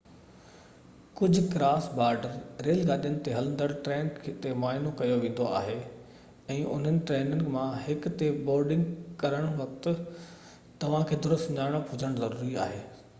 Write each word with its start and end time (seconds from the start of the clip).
ڪجهه 1.17 1.49
cross border 1.55 2.63
rail 2.67 2.79
گاڏين 2.87 3.19
تي 3.27 3.35
هلندڙ 3.35 3.67
ٽرين 3.89 4.09
تي 4.45 4.53
معائنو 4.63 4.93
ڪيو 5.03 5.19
ويندو 5.27 5.45
آهي 5.59 5.77
۽ 6.55 6.57
انهن 6.77 6.99
ٽرينن 7.11 7.45
مان 7.59 7.69
هڪ 7.85 8.13
تي 8.25 8.31
بورڊنگ 8.51 8.91
ڪرڻ 9.25 9.49
وقت 9.63 9.89
توهان 9.93 11.09
کي 11.15 11.23
درست 11.29 11.49
سڃاڻپ 11.53 11.97
هجڻ 11.97 12.21
ضروري 12.25 12.63
آهي 12.69 12.85